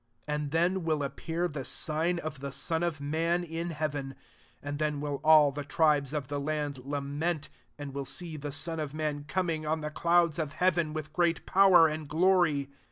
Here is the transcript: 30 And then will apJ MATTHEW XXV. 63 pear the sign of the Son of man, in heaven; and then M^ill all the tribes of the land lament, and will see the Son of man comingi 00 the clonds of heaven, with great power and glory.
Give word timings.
30 0.25 0.33
And 0.35 0.49
then 0.51 0.83
will 0.83 1.01
apJ 1.01 1.01
MATTHEW 1.01 1.03
XXV. 1.03 1.15
63 1.21 1.33
pear 1.35 1.47
the 1.49 1.63
sign 1.63 2.19
of 2.19 2.39
the 2.39 2.51
Son 2.51 2.81
of 2.81 3.01
man, 3.01 3.43
in 3.43 3.69
heaven; 3.69 4.15
and 4.63 4.79
then 4.79 4.99
M^ill 4.99 5.19
all 5.23 5.51
the 5.51 5.63
tribes 5.63 6.11
of 6.11 6.27
the 6.27 6.39
land 6.39 6.79
lament, 6.85 7.49
and 7.77 7.93
will 7.93 8.05
see 8.05 8.35
the 8.35 8.51
Son 8.51 8.79
of 8.79 8.95
man 8.95 9.25
comingi 9.25 9.61
00 9.61 9.75
the 9.81 9.91
clonds 9.91 10.39
of 10.39 10.53
heaven, 10.53 10.93
with 10.93 11.13
great 11.13 11.45
power 11.45 11.87
and 11.87 12.07
glory. 12.09 12.67